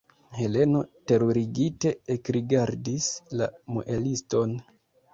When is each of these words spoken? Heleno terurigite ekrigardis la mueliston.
Heleno 0.37 0.79
terurigite 1.11 1.93
ekrigardis 2.17 3.13
la 3.39 3.53
mueliston. 3.75 4.61